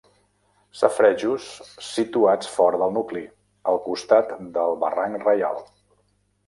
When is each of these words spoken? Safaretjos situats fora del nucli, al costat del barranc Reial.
Safaretjos 0.79 1.49
situats 1.89 2.49
fora 2.55 2.81
del 2.85 2.97
nucli, 2.99 3.23
al 3.73 3.79
costat 3.91 4.35
del 4.59 4.77
barranc 4.87 5.25
Reial. 5.29 5.65